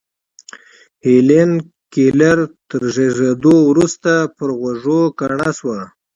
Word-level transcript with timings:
هېلېن 1.05 1.51
کېلر 1.93 2.37
تر 2.69 2.81
زېږېدو 2.95 3.53
وروسته 3.69 4.11
پر 4.35 4.49
غوږو 4.59 4.99
کڼه 5.19 5.49
شوه 5.57 5.79